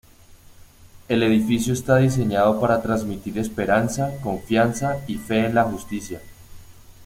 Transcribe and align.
El 1.09 1.21
edificio 1.21 1.71
está 1.73 1.97
diseñado 1.97 2.59
para 2.59 2.81
transmitir 2.81 3.37
esperanza, 3.37 4.11
confianza 4.23 4.97
y 5.05 5.19
fe 5.19 5.45
en 5.45 5.53
la 5.53 5.65
justicia. 5.65 6.19